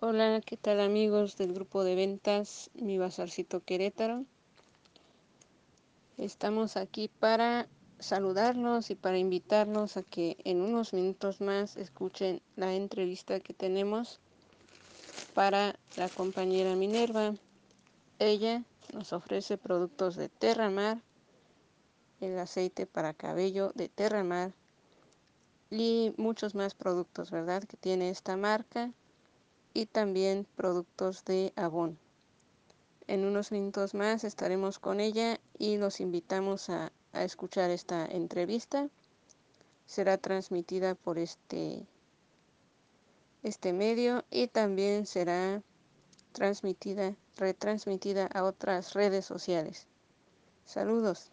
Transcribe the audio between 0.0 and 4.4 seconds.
Hola, ¿qué tal amigos del grupo de ventas Mi Bazarcito Querétaro?